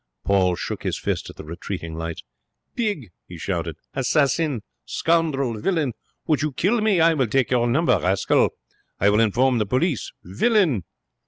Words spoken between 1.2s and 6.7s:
at the retreating lights. 'Pig!' he shouted. 'Assassin! Scoundrel! Villain! Would you